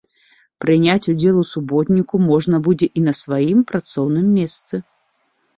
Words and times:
Прыняць 0.63 1.09
удзел 1.13 1.35
у 1.41 1.43
суботніку 1.49 2.15
можна 2.31 2.63
будзе 2.69 2.87
і 3.01 3.05
на 3.09 3.13
сваім 3.21 3.63
працоўным 3.73 4.27
месцы. 4.43 4.75